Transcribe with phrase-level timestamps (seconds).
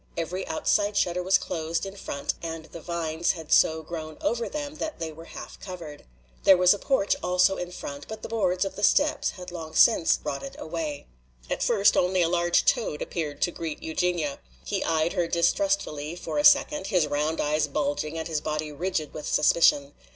[0.17, 4.77] Every outside shutter was closed in front and the vines had so grown over them
[4.77, 6.05] that they were half covered.
[6.43, 9.75] There was a porch also in front, but the boards of the steps had long
[9.75, 11.05] since rotted away.
[11.51, 14.39] At first only a large toad appeared to greet Eugenia.
[14.65, 19.13] He eyed her distrustfully for a second, his round eyes bulging and his body rigid
[19.13, 19.93] with suspicion.